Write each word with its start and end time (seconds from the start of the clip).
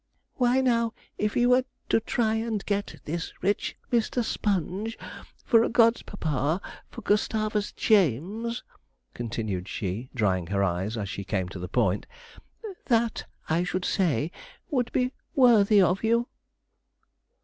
'Why, 0.37 0.61
now, 0.61 0.93
if 1.19 1.35
you 1.35 1.49
were 1.49 1.63
to 1.89 1.99
try 1.99 2.33
and 2.33 2.65
get 2.65 2.99
this 3.05 3.31
rich 3.43 3.77
Mr. 3.91 4.23
Sponge 4.23 4.97
for 5.45 5.63
a 5.63 5.69
god 5.69 6.01
papa 6.07 6.59
for 6.89 7.01
Gustavus 7.03 7.71
James,' 7.71 8.63
continued 9.13 9.67
she, 9.67 10.09
drying 10.15 10.47
her 10.47 10.63
eyes 10.63 10.97
as 10.97 11.07
she 11.07 11.23
came 11.23 11.49
to 11.49 11.59
the 11.59 11.67
point, 11.69 12.07
'that, 12.87 13.25
I 13.47 13.63
should 13.63 13.85
say, 13.85 14.31
would 14.71 14.91
be 14.91 15.13
worthy 15.35 15.79
of 15.79 16.03
you.' 16.03 16.27